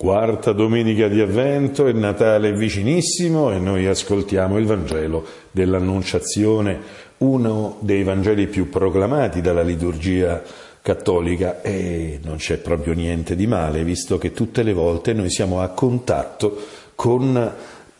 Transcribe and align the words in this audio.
Quarta 0.00 0.52
domenica 0.52 1.08
di 1.08 1.20
Avvento, 1.20 1.86
il 1.86 1.96
Natale 1.96 2.48
è 2.48 2.52
vicinissimo 2.54 3.52
e 3.52 3.58
noi 3.58 3.84
ascoltiamo 3.86 4.56
il 4.56 4.64
Vangelo 4.64 5.22
dell'Annunciazione, 5.50 6.80
uno 7.18 7.76
dei 7.80 8.02
Vangeli 8.02 8.46
più 8.46 8.70
proclamati 8.70 9.42
dalla 9.42 9.60
liturgia 9.60 10.42
cattolica. 10.80 11.60
E 11.60 12.18
non 12.24 12.36
c'è 12.36 12.56
proprio 12.56 12.94
niente 12.94 13.36
di 13.36 13.46
male, 13.46 13.84
visto 13.84 14.16
che 14.16 14.32
tutte 14.32 14.62
le 14.62 14.72
volte 14.72 15.12
noi 15.12 15.28
siamo 15.28 15.60
a 15.60 15.68
contatto 15.68 16.56
con 16.94 17.52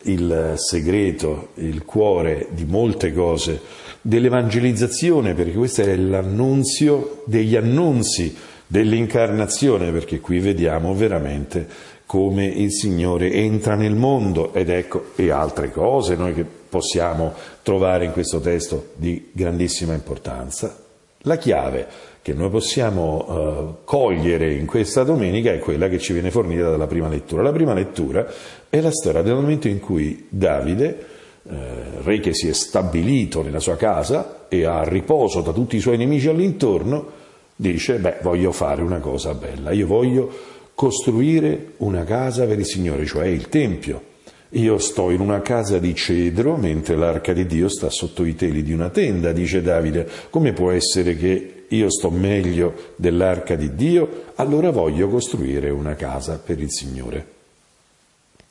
il 0.05 0.53
segreto, 0.55 1.49
il 1.57 1.85
cuore 1.85 2.47
di 2.49 2.65
molte 2.65 3.13
cose 3.13 3.61
dell'evangelizzazione, 4.01 5.35
perché 5.35 5.53
questo 5.53 5.83
è 5.83 5.95
l'annunzio 5.95 7.21
degli 7.27 7.55
annunzi 7.55 8.35
dell'incarnazione, 8.65 9.91
perché 9.91 10.21
qui 10.21 10.39
vediamo 10.39 10.95
veramente 10.95 11.67
come 12.11 12.45
il 12.45 12.73
Signore 12.73 13.31
entra 13.31 13.75
nel 13.75 13.95
mondo 13.95 14.53
ed 14.53 14.67
ecco, 14.67 15.11
e 15.15 15.31
altre 15.31 15.71
cose 15.71 16.17
noi 16.17 16.33
che 16.33 16.43
possiamo 16.43 17.31
trovare 17.63 18.03
in 18.03 18.11
questo 18.11 18.41
testo 18.41 18.87
di 18.95 19.29
grandissima 19.31 19.93
importanza. 19.93 20.75
La 21.19 21.37
chiave 21.37 21.87
che 22.21 22.33
noi 22.33 22.49
possiamo 22.49 23.15
uh, 23.15 23.75
cogliere 23.85 24.53
in 24.55 24.65
questa 24.65 25.03
domenica 25.03 25.53
è 25.53 25.59
quella 25.59 25.87
che 25.87 25.99
ci 25.99 26.11
viene 26.11 26.31
fornita 26.31 26.69
dalla 26.69 26.85
prima 26.85 27.07
lettura. 27.07 27.43
La 27.43 27.53
prima 27.53 27.73
lettura 27.73 28.27
è 28.69 28.81
la 28.81 28.91
storia 28.91 29.21
del 29.21 29.35
momento 29.35 29.69
in 29.69 29.79
cui 29.79 30.25
Davide, 30.27 31.05
eh, 31.43 31.55
re 32.03 32.19
che 32.19 32.33
si 32.33 32.49
è 32.49 32.53
stabilito 32.53 33.41
nella 33.41 33.61
sua 33.61 33.77
casa 33.77 34.47
e 34.49 34.65
ha 34.65 34.83
riposo 34.83 35.39
da 35.39 35.53
tutti 35.53 35.77
i 35.77 35.79
suoi 35.79 35.95
nemici 35.95 36.27
all'intorno, 36.27 37.19
dice, 37.55 37.99
beh, 37.99 38.17
voglio 38.21 38.51
fare 38.51 38.81
una 38.81 38.99
cosa 38.99 39.33
bella, 39.33 39.71
io 39.71 39.87
voglio 39.87 40.50
costruire 40.75 41.73
una 41.77 42.03
casa 42.03 42.45
per 42.45 42.59
il 42.59 42.65
Signore, 42.65 43.05
cioè 43.05 43.27
il 43.27 43.49
Tempio. 43.49 44.09
Io 44.55 44.79
sto 44.79 45.11
in 45.11 45.21
una 45.21 45.41
casa 45.41 45.77
di 45.79 45.95
cedro 45.95 46.57
mentre 46.57 46.97
l'arca 46.97 47.31
di 47.31 47.45
Dio 47.45 47.69
sta 47.69 47.89
sotto 47.89 48.25
i 48.25 48.35
teli 48.35 48.63
di 48.63 48.73
una 48.73 48.89
tenda, 48.89 49.31
dice 49.31 49.61
Davide. 49.61 50.07
Come 50.29 50.51
può 50.51 50.71
essere 50.71 51.15
che 51.15 51.63
io 51.69 51.89
sto 51.89 52.09
meglio 52.09 52.73
dell'arca 52.97 53.55
di 53.55 53.75
Dio? 53.75 54.23
Allora 54.35 54.71
voglio 54.71 55.07
costruire 55.07 55.69
una 55.69 55.95
casa 55.95 56.37
per 56.43 56.59
il 56.59 56.69
Signore. 56.69 57.25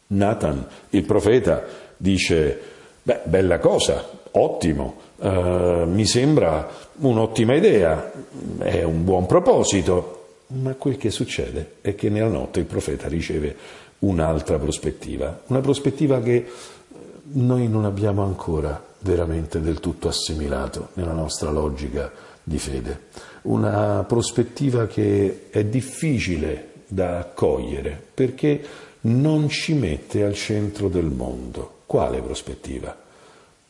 Nathan, 0.09 0.67
il 0.91 1.05
profeta, 1.05 1.65
dice, 1.97 2.59
beh, 3.03 3.21
bella 3.25 3.59
cosa, 3.59 4.09
ottimo, 4.33 4.97
uh, 5.17 5.85
mi 5.85 6.07
sembra 6.07 6.69
un'ottima 6.97 7.55
idea, 7.55 8.11
è 8.59 8.83
un 8.83 9.05
buon 9.05 9.27
proposito, 9.27 10.20
ma 10.51 10.75
quel 10.75 10.97
che 10.97 11.11
succede 11.11 11.77
è 11.81 11.95
che 11.95 12.09
nella 12.09 12.29
notte 12.29 12.61
il 12.61 12.67
profeta 12.67 13.09
riceve 13.09 13.57
un'altra 14.01 14.59
prospettiva, 14.59 15.43
una 15.47 15.61
prospettiva 15.61 16.21
che 16.21 16.47
noi 17.33 17.69
non 17.69 17.85
abbiamo 17.85 18.23
ancora 18.23 18.83
veramente 19.01 19.61
del 19.61 19.81
tutto 19.81 20.09
assimilato 20.09 20.89
nella 20.95 21.13
nostra 21.13 21.51
logica 21.51 22.11
di 22.43 22.59
fede, 22.59 23.09
una 23.43 24.05
prospettiva 24.07 24.87
che 24.87 25.49
è 25.51 25.65
difficile 25.65 26.69
da 26.87 27.19
accogliere 27.19 28.03
perché 28.13 28.63
non 29.03 29.49
ci 29.49 29.75
mette 29.75 30.25
al 30.25 30.35
centro 30.35 30.89
del 30.89 31.07
mondo. 31.07 31.79
Quale 31.87 32.21
prospettiva? 32.21 32.97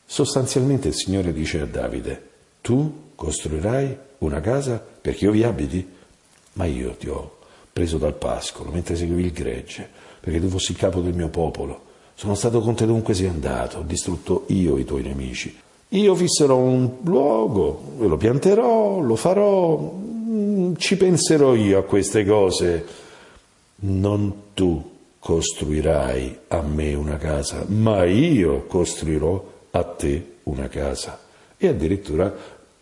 Sostanzialmente 0.04 0.88
il 0.88 0.94
Signore 0.94 1.32
dice 1.32 1.60
a 1.60 1.66
Davide, 1.66 2.28
tu 2.60 3.10
costruirai 3.14 3.96
una 4.18 4.40
casa 4.40 4.84
perché 5.00 5.26
io 5.26 5.30
vi 5.30 5.44
abiti? 5.44 5.98
Ma 6.60 6.66
io 6.66 6.90
ti 6.90 7.08
ho 7.08 7.38
preso 7.72 7.96
dal 7.96 8.12
pascolo 8.12 8.70
mentre 8.70 8.94
seguivi 8.94 9.24
il 9.24 9.32
gregge, 9.32 9.88
perché 10.20 10.38
tu 10.38 10.48
fossi 10.48 10.72
il 10.72 10.76
capo 10.76 11.00
del 11.00 11.14
mio 11.14 11.28
popolo. 11.28 11.88
Sono 12.14 12.34
stato 12.34 12.60
con 12.60 12.74
te 12.74 12.84
dovunque 12.84 13.14
sei 13.14 13.28
andato, 13.28 13.78
ho 13.78 13.82
distrutto 13.82 14.44
io 14.48 14.76
i 14.76 14.84
tuoi 14.84 15.02
nemici. 15.02 15.56
Io 15.88 16.14
fisserò 16.14 16.56
un 16.56 16.98
luogo, 17.04 17.94
lo 17.96 18.16
pianterò, 18.18 19.00
lo 19.00 19.16
farò, 19.16 19.78
mm, 19.78 20.74
ci 20.76 20.98
penserò 20.98 21.54
io 21.54 21.78
a 21.78 21.82
queste 21.84 22.26
cose. 22.26 22.84
Non 23.76 24.34
tu 24.52 24.98
costruirai 25.18 26.40
a 26.48 26.60
me 26.60 26.92
una 26.92 27.16
casa, 27.16 27.64
ma 27.68 28.04
io 28.04 28.66
costruirò 28.66 29.52
a 29.70 29.82
te 29.82 30.36
una 30.42 30.68
casa. 30.68 31.18
E 31.56 31.68
addirittura 31.68 32.32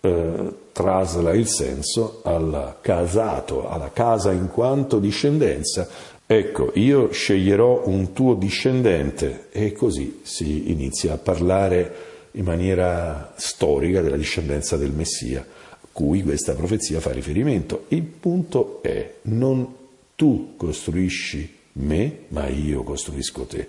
eh, 0.01 0.53
trasla 0.79 1.35
il 1.35 1.49
senso 1.49 2.21
al 2.23 2.77
casato, 2.81 3.69
alla 3.69 3.91
casa 3.91 4.31
in 4.31 4.49
quanto 4.49 5.01
discendenza. 5.01 5.89
Ecco, 6.25 6.71
io 6.75 7.11
sceglierò 7.11 7.83
un 7.87 8.13
tuo 8.13 8.35
discendente 8.35 9.49
e 9.51 9.73
così 9.73 10.21
si 10.23 10.71
inizia 10.71 11.15
a 11.15 11.19
parlare 11.19 11.95
in 12.33 12.45
maniera 12.45 13.33
storica 13.35 14.03
della 14.03 14.17
discendenza 14.17 14.77
del 14.77 14.93
Messia, 14.93 15.41
a 15.41 15.87
cui 15.91 16.23
questa 16.23 16.55
profezia 16.55 17.01
fa 17.01 17.11
riferimento. 17.11 17.87
Il 17.89 18.05
punto 18.05 18.81
è, 18.81 19.15
non 19.23 19.75
tu 20.15 20.55
costruisci 20.57 21.57
me, 21.73 22.19
ma 22.29 22.47
io 22.47 22.85
costruisco 22.85 23.47
te. 23.47 23.69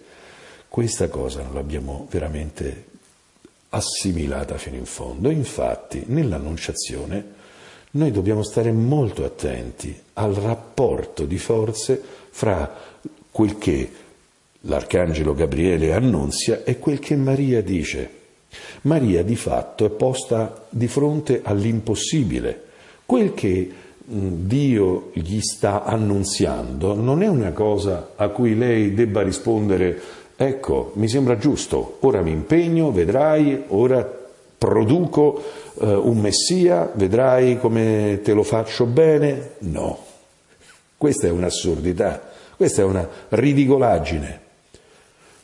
Questa 0.68 1.08
cosa 1.08 1.42
non 1.42 1.56
l'abbiamo 1.56 2.06
veramente 2.12 2.89
assimilata 3.70 4.58
fino 4.58 4.76
in 4.76 4.86
fondo. 4.86 5.30
Infatti, 5.30 6.04
nell'annunciazione 6.08 7.38
noi 7.92 8.12
dobbiamo 8.12 8.44
stare 8.44 8.72
molto 8.72 9.26
attenti 9.26 9.98
al 10.14 10.34
rapporto 10.34 11.26
di 11.26 11.38
forze 11.38 12.02
fra 12.30 12.72
quel 13.32 13.58
che 13.58 13.92
l'arcangelo 14.62 15.34
Gabriele 15.34 15.94
annunzia 15.94 16.64
e 16.64 16.78
quel 16.80 17.00
che 17.00 17.16
Maria 17.16 17.62
dice. 17.62 18.18
Maria 18.82 19.24
di 19.24 19.36
fatto 19.36 19.86
è 19.86 19.90
posta 19.90 20.66
di 20.70 20.88
fronte 20.88 21.42
all'impossibile. 21.44 22.64
Quel 23.06 23.34
che 23.34 23.72
Dio 24.12 25.12
gli 25.14 25.40
sta 25.40 25.84
annunziando 25.84 26.96
non 26.96 27.22
è 27.22 27.28
una 27.28 27.52
cosa 27.52 28.14
a 28.16 28.30
cui 28.30 28.58
lei 28.58 28.96
debba 28.96 29.22
rispondere 29.22 30.02
Ecco, 30.42 30.94
mi 30.94 31.10
sembra 31.10 31.38
giusto, 31.38 31.98
ora 32.00 32.22
mi 32.22 32.32
impegno, 32.32 32.94
vedrai, 32.94 33.62
ora 33.68 34.10
produco 34.58 35.44
eh, 35.82 35.94
un 35.94 36.20
messia, 36.20 36.90
vedrai 36.94 37.60
come 37.60 38.22
te 38.24 38.32
lo 38.32 38.44
faccio 38.44 38.86
bene. 38.86 39.56
No, 39.60 40.00
questa 40.96 41.28
è 41.28 41.30
un'assurdità, 41.30 42.32
questa 42.56 42.84
è 42.84 42.86
una 42.86 43.06
ridicolaggine. 43.28 44.40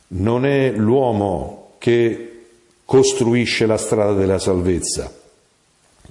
Non 0.07 0.45
è 0.45 0.71
l'uomo 0.71 1.71
che 1.77 2.43
costruisce 2.85 3.65
la 3.65 3.77
strada 3.77 4.13
della 4.13 4.39
salvezza, 4.39 5.13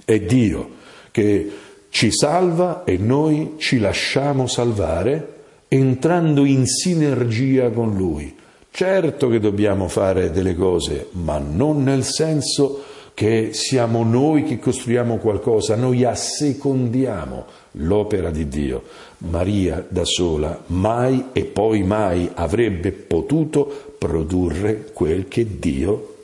è 0.05 0.19
Dio 0.19 0.69
che 1.09 1.51
ci 1.89 2.11
salva 2.11 2.83
e 2.83 2.97
noi 2.97 3.55
ci 3.57 3.79
lasciamo 3.79 4.45
salvare 4.45 5.33
entrando 5.69 6.45
in 6.45 6.67
sinergia 6.67 7.71
con 7.71 7.95
Lui. 7.95 8.43
Certo 8.77 9.29
che 9.29 9.39
dobbiamo 9.39 9.87
fare 9.87 10.31
delle 10.31 10.53
cose, 10.53 11.07
ma 11.11 11.37
non 11.37 11.81
nel 11.81 12.03
senso 12.03 12.83
che 13.13 13.51
siamo 13.53 14.03
noi 14.03 14.43
che 14.43 14.59
costruiamo 14.59 15.15
qualcosa, 15.15 15.77
noi 15.77 16.03
assecondiamo 16.03 17.45
l'opera 17.71 18.31
di 18.31 18.49
Dio. 18.49 18.83
Maria 19.19 19.81
da 19.87 20.03
sola 20.03 20.61
mai 20.65 21.27
e 21.31 21.45
poi 21.45 21.83
mai 21.83 22.29
avrebbe 22.33 22.91
potuto 22.91 23.93
produrre 23.97 24.89
quel 24.91 25.29
che 25.29 25.57
Dio 25.57 26.15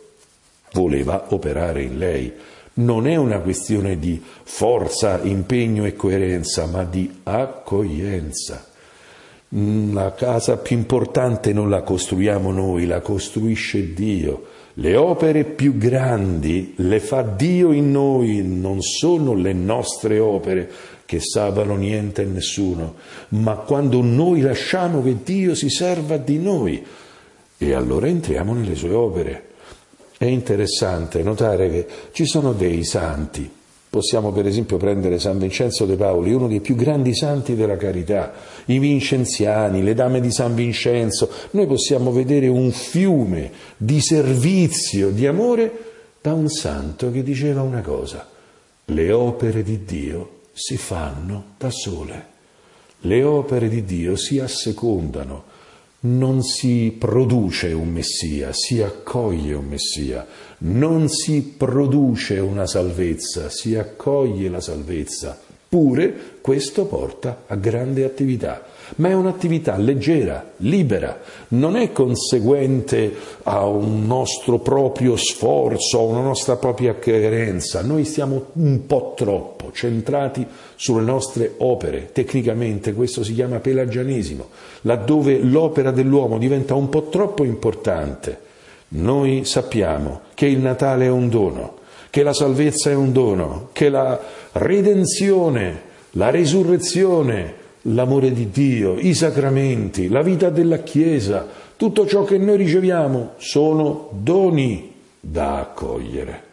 voleva 0.74 1.28
operare 1.30 1.84
in 1.84 1.98
lei. 1.98 2.34
Non 2.74 3.08
è 3.08 3.16
una 3.16 3.40
questione 3.40 3.98
di 3.98 4.22
forza, 4.44 5.22
impegno 5.22 5.86
e 5.86 5.96
coerenza, 5.96 6.66
ma 6.66 6.84
di 6.84 7.20
accoglienza. 7.24 8.71
Mm, 9.54 9.94
la 9.94 10.14
casa 10.14 10.58
più 10.58 10.78
importante 10.78 11.52
non 11.52 11.70
la 11.70 11.82
costruiamo 11.82 12.52
noi, 12.52 12.86
la 12.86 13.02
costruisce 13.02 13.94
Dio. 13.94 14.48
Le 14.76 14.96
opere 14.96 15.44
più 15.44 15.78
grandi 15.78 16.74
le 16.78 17.02
fa 17.02 17.22
Dio 17.22 17.74
in 17.74 17.92
noi, 17.92 18.42
non 18.44 18.82
sono 18.82 19.34
le 19.34 19.52
nostre 19.52 20.20
opere 20.20 20.72
che 21.06 21.20
salvano 21.20 21.76
niente 21.76 22.22
e 22.22 22.26
nessuno, 22.26 22.96
ma 23.30 23.56
quando 23.58 24.02
noi 24.02 24.40
lasciamo 24.40 25.04
che 25.04 25.18
Dio 25.24 25.54
si 25.56 25.70
serva 25.70 26.16
di 26.16 26.40
noi 26.40 26.82
e 27.58 27.74
allora 27.74 28.08
entriamo 28.08 28.54
nelle 28.54 28.76
sue 28.76 28.94
opere. 28.94 29.50
È 30.18 30.26
interessante 30.26 31.22
notare 31.24 31.70
che 31.70 31.88
ci 32.14 32.26
sono 32.26 32.54
dei 32.54 32.86
santi 32.86 33.60
Possiamo 33.92 34.32
per 34.32 34.48
esempio 34.48 34.78
prendere 34.78 35.20
San 35.20 35.38
Vincenzo 35.38 35.86
de 35.86 35.98
Paoli, 35.98 36.32
uno 36.32 36.48
dei 36.48 36.62
più 36.62 36.76
grandi 36.76 37.14
santi 37.14 37.58
della 37.58 37.76
carità, 37.76 38.32
i 38.68 38.80
vincenziani, 38.80 39.84
le 39.84 39.94
dame 39.94 40.22
di 40.22 40.32
San 40.32 40.56
Vincenzo. 40.56 41.30
Noi 41.52 41.68
possiamo 41.68 42.14
vedere 42.14 42.48
un 42.48 42.72
fiume 42.72 43.52
di 43.76 44.00
servizio, 44.00 45.10
di 45.10 45.28
amore 45.28 45.72
da 46.22 46.32
un 46.32 46.48
santo 46.48 47.12
che 47.12 47.22
diceva 47.22 47.64
una 47.64 47.82
cosa, 47.82 48.26
le 48.86 49.12
opere 49.12 49.62
di 49.62 49.84
Dio 49.84 50.40
si 50.54 50.78
fanno 50.78 51.56
da 51.58 51.70
sole. 51.70 52.28
Le 53.02 53.24
opere 53.24 53.68
di 53.68 53.84
Dio 53.84 54.16
si 54.16 54.40
assecondano, 54.40 55.44
non 56.04 56.42
si 56.42 56.96
produce 56.98 57.74
un 57.74 57.90
Messia, 57.90 58.52
si 58.54 58.82
accoglie 58.82 59.54
un 59.54 59.66
Messia, 59.66 60.26
non 60.60 61.10
si 61.10 61.42
produce 61.44 62.40
una 62.40 62.66
salvezza, 62.66 63.50
si 63.50 63.76
accoglie 63.76 64.50
la 64.50 64.62
salvezza. 64.62 65.40
Pure 65.72 66.14
questo 66.42 66.86
porta 66.86 67.44
a 67.48 67.56
grande 67.56 68.04
attività 68.04 68.66
ma 68.96 69.10
è 69.10 69.14
un'attività 69.14 69.78
leggera, 69.78 70.52
libera, 70.58 71.20
non 71.50 71.76
è 71.76 71.92
conseguente 71.92 73.14
a 73.44 73.66
un 73.66 74.06
nostro 74.06 74.60
proprio 74.60 75.16
sforzo, 75.16 76.00
a 76.00 76.04
una 76.04 76.22
nostra 76.22 76.58
propria 76.58 76.96
coerenza. 76.96 77.82
Noi 77.82 78.04
stiamo 78.04 78.48
un 78.54 78.86
po' 78.86 79.14
troppo 79.16 79.72
centrati 79.72 80.46
sulle 80.76 81.04
nostre 81.04 81.54
opere. 81.58 82.10
Tecnicamente 82.12 82.94
questo 82.94 83.24
si 83.24 83.34
chiama 83.34 83.60
pelagianesimo, 83.60 84.48
laddove 84.82 85.40
l'opera 85.40 85.92
dell'uomo 85.92 86.38
diventa 86.38 86.76
un 86.76 86.90
po' 86.90 87.04
troppo 87.04 87.44
importante. 87.44 88.50
Noi 88.90 89.46
sappiamo 89.46 90.22
che 90.34 90.48
il 90.48 90.60
Natale 90.60 91.06
è 91.06 91.10
un 91.10 91.30
dono, 91.30 91.76
che 92.10 92.24
la 92.24 92.34
salvezza 92.34 92.90
è 92.90 92.94
un 92.94 93.14
dono, 93.14 93.70
che 93.72 93.88
la 93.88 94.20
redenzione, 94.54 95.82
la 96.12 96.30
risurrezione, 96.30 97.54
l'amore 97.84 98.32
di 98.32 98.50
Dio, 98.50 98.98
i 99.00 99.14
sacramenti, 99.14 100.08
la 100.08 100.22
vita 100.22 100.50
della 100.50 100.80
Chiesa, 100.80 101.48
tutto 101.76 102.06
ciò 102.06 102.24
che 102.24 102.38
noi 102.38 102.58
riceviamo 102.58 103.34
sono 103.38 104.10
doni 104.12 104.94
da 105.20 105.60
accogliere, 105.60 106.44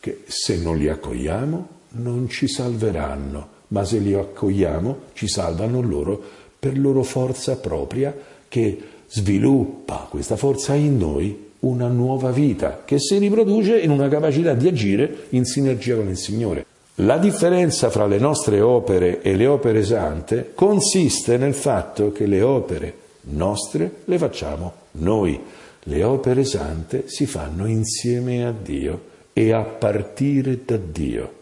che 0.00 0.22
se 0.26 0.58
non 0.58 0.76
li 0.76 0.88
accogliamo 0.88 1.68
non 1.92 2.28
ci 2.28 2.46
salveranno, 2.46 3.48
ma 3.68 3.84
se 3.84 3.98
li 3.98 4.14
accogliamo 4.14 4.98
ci 5.14 5.28
salvano 5.28 5.80
loro 5.80 6.20
per 6.58 6.78
loro 6.78 7.02
forza 7.02 7.56
propria 7.56 8.14
che 8.48 8.78
sviluppa 9.06 10.06
questa 10.10 10.36
forza 10.36 10.74
in 10.74 10.98
noi 10.98 11.48
una 11.60 11.88
nuova 11.88 12.30
vita 12.30 12.82
che 12.84 12.98
si 12.98 13.18
riproduce 13.18 13.78
in 13.78 13.90
una 13.90 14.08
capacità 14.08 14.54
di 14.54 14.68
agire 14.68 15.26
in 15.30 15.44
sinergia 15.44 15.96
con 15.96 16.08
il 16.08 16.16
Signore. 16.16 16.66
La 17.02 17.16
differenza 17.16 17.88
fra 17.88 18.06
le 18.06 18.18
nostre 18.18 18.60
opere 18.60 19.22
e 19.22 19.34
le 19.34 19.46
opere 19.46 19.82
sante 19.84 20.52
consiste 20.54 21.38
nel 21.38 21.54
fatto 21.54 22.12
che 22.12 22.26
le 22.26 22.42
opere 22.42 22.94
nostre 23.22 24.02
le 24.04 24.18
facciamo 24.18 24.72
noi, 24.92 25.40
le 25.84 26.04
opere 26.04 26.44
sante 26.44 27.04
si 27.06 27.24
fanno 27.24 27.66
insieme 27.66 28.44
a 28.44 28.52
Dio 28.52 29.02
e 29.32 29.50
a 29.50 29.62
partire 29.62 30.60
da 30.62 30.76
Dio. 30.76 31.38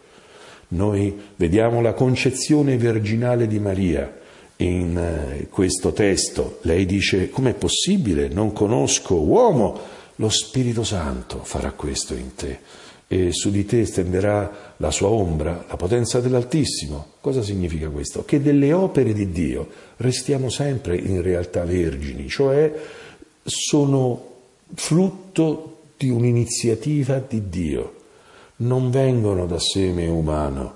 Noi 0.69 1.19
vediamo 1.35 1.81
la 1.81 1.93
concezione 1.93 2.77
virginale 2.77 3.45
di 3.45 3.59
Maria 3.59 4.17
in 4.57 4.97
eh, 4.97 5.47
questo 5.49 5.91
testo. 5.91 6.59
Lei 6.61 6.85
dice, 6.85 7.29
com'è 7.29 7.53
possibile? 7.53 8.29
Non 8.29 8.53
conosco 8.53 9.15
uomo, 9.15 9.77
lo 10.15 10.29
Spirito 10.29 10.85
Santo 10.85 11.41
farà 11.43 11.71
questo 11.71 12.13
in 12.13 12.33
te 12.35 12.87
e 13.11 13.31
su 13.31 13.49
di 13.49 13.65
te 13.65 13.85
stenderà 13.85 14.75
la 14.77 14.91
sua 14.91 15.07
ombra, 15.07 15.65
la 15.67 15.75
potenza 15.77 16.19
dell'Altissimo. 16.19 17.13
Cosa 17.21 17.41
significa 17.41 17.89
questo? 17.89 18.23
Che 18.23 18.39
delle 18.39 18.71
opere 18.71 19.13
di 19.13 19.31
Dio 19.31 19.67
restiamo 19.97 20.49
sempre 20.49 20.95
in 20.95 21.23
realtà 21.23 21.65
vergini, 21.65 22.29
cioè 22.29 22.71
sono 23.43 24.27
frutto 24.75 25.77
di 25.97 26.09
un'iniziativa 26.09 27.17
di 27.27 27.49
Dio, 27.49 27.95
non 28.57 28.91
vengono 28.91 29.47
da 29.47 29.57
seme 29.57 30.07
umano. 30.07 30.75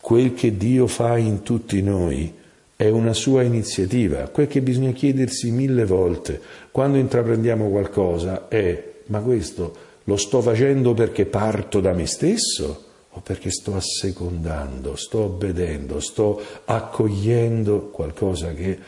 Quel 0.00 0.32
che 0.32 0.56
Dio 0.56 0.86
fa 0.86 1.18
in 1.18 1.42
tutti 1.42 1.82
noi 1.82 2.32
è 2.74 2.88
una 2.88 3.12
sua 3.12 3.42
iniziativa. 3.42 4.28
Quel 4.28 4.46
che 4.46 4.62
bisogna 4.62 4.92
chiedersi 4.92 5.50
mille 5.50 5.84
volte 5.84 6.40
quando 6.70 6.96
intraprendiamo 6.96 7.68
qualcosa 7.68 8.48
è 8.48 8.94
ma 9.08 9.20
questo 9.20 9.84
lo 10.08 10.16
sto 10.16 10.40
facendo 10.40 10.94
perché 10.94 11.26
parto 11.26 11.80
da 11.80 11.92
me 11.92 12.06
stesso 12.06 12.84
o 13.10 13.20
perché 13.20 13.50
sto 13.50 13.74
assecondando, 13.74 14.94
sto 14.96 15.20
obbedendo, 15.20 16.00
sto 16.00 16.40
accogliendo 16.64 17.88
qualcosa 17.88 18.52
che 18.52 18.78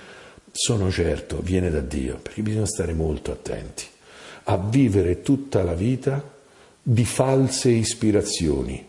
sono 0.51 0.91
certo 0.91 1.39
viene 1.41 1.71
da 1.71 1.81
Dio, 1.81 2.19
perché 2.21 2.43
bisogna 2.43 2.67
stare 2.67 2.93
molto 2.93 3.31
attenti 3.31 3.85
a 4.45 4.57
vivere 4.57 5.23
tutta 5.23 5.63
la 5.63 5.75
vita 5.75 6.23
di 6.83 7.05
false 7.05 7.71
ispirazioni, 7.71 8.85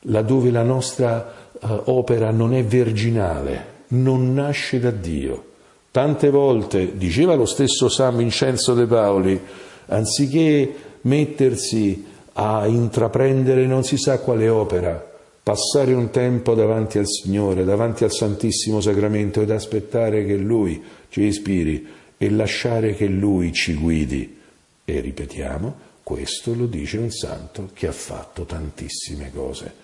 laddove 0.00 0.50
la 0.50 0.62
nostra 0.62 1.50
uh, 1.52 1.82
opera 1.86 2.30
non 2.30 2.54
è 2.54 2.62
virginale, 2.62 3.66
non 3.88 4.34
nasce 4.34 4.78
da 4.80 4.90
Dio. 4.90 5.50
Tante 5.90 6.30
volte, 6.30 6.96
diceva 6.96 7.34
lo 7.34 7.46
stesso 7.46 7.88
San 7.88 8.16
Vincenzo 8.16 8.74
De 8.74 8.86
Paoli, 8.86 9.40
anziché 9.86 10.74
mettersi 11.02 12.04
a 12.34 12.66
intraprendere 12.66 13.66
non 13.66 13.84
si 13.84 13.96
sa 13.96 14.18
quale 14.18 14.48
opera, 14.48 15.10
passare 15.42 15.92
un 15.92 16.10
tempo 16.10 16.54
davanti 16.54 16.98
al 16.98 17.06
Signore, 17.06 17.64
davanti 17.64 18.04
al 18.04 18.12
Santissimo 18.12 18.80
Sacramento 18.80 19.40
ed 19.40 19.50
aspettare 19.50 20.24
che 20.24 20.36
Lui 20.36 20.82
ci 21.08 21.22
ispiri 21.22 21.86
e 22.16 22.30
lasciare 22.30 22.94
che 22.94 23.06
Lui 23.06 23.52
ci 23.52 23.74
guidi. 23.74 24.38
E 24.84 25.00
ripetiamo, 25.00 25.74
questo 26.02 26.54
lo 26.54 26.66
dice 26.66 26.98
un 26.98 27.10
santo 27.10 27.70
che 27.72 27.86
ha 27.86 27.92
fatto 27.92 28.44
tantissime 28.44 29.30
cose. 29.34 29.80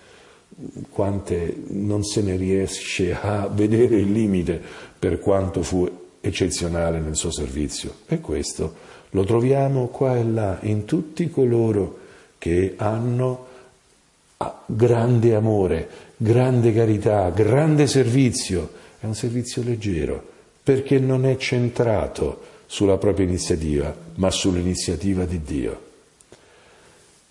Quante 0.89 1.55
non 1.67 2.03
se 2.03 2.21
ne 2.21 2.35
riesce 2.35 3.13
a 3.13 3.47
vedere 3.47 3.97
il 3.97 4.11
limite 4.11 4.61
per 4.97 5.19
quanto 5.19 5.61
fu 5.61 5.89
eccezionale 6.21 6.99
nel 6.99 7.15
suo 7.15 7.31
servizio. 7.31 7.95
E 8.07 8.19
questo 8.19 8.75
lo 9.11 9.23
troviamo 9.23 9.87
qua 9.87 10.17
e 10.17 10.23
là 10.23 10.59
in 10.61 10.85
tutti 10.85 11.29
coloro 11.29 11.97
che 12.37 12.75
hanno 12.77 13.47
ah, 14.37 14.63
grande 14.65 15.35
amore, 15.35 15.89
grande 16.15 16.73
carità, 16.73 17.29
grande 17.29 17.87
servizio. 17.87 18.77
È 18.99 19.05
un 19.05 19.15
servizio 19.15 19.63
leggero 19.63 20.23
perché 20.61 20.99
non 20.99 21.25
è 21.25 21.37
centrato 21.37 22.47
sulla 22.65 22.97
propria 22.97 23.25
iniziativa, 23.25 23.95
ma 24.15 24.29
sull'iniziativa 24.29 25.25
di 25.25 25.41
Dio. 25.41 25.87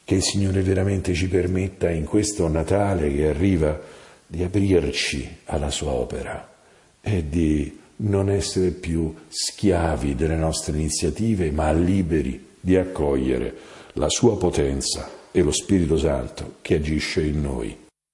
Che 0.05 0.15
il 0.15 0.23
Signore 0.23 0.63
veramente 0.63 1.15
ci 1.15 1.29
permetta 1.29 1.91
in 1.91 2.05
questo 2.05 2.49
Natale 2.49 3.15
che 3.15 3.29
arriva 3.29 3.79
di 4.27 4.43
aprirci 4.43 5.39
alla 5.45 5.71
sua 5.71 5.93
opera 5.93 6.55
e 7.01 7.29
di 7.29 7.79
non 7.99 8.31
essere 8.31 8.71
più 8.71 9.15
schiavi 9.29 10.15
delle 10.15 10.37
nostre 10.37 10.77
iniziative, 10.77 11.51
ma 11.51 11.73
liberi 11.73 12.47
di 12.61 12.77
accogliere 12.77 13.57
la 13.95 14.09
sua 14.09 14.37
potenza 14.37 15.09
e 15.31 15.43
lo 15.43 15.53
Spirito 15.53 15.97
Santo 15.97 16.57
che 16.63 16.77
agisce 16.77 17.23
in 17.23 17.41
noi. 17.41 17.88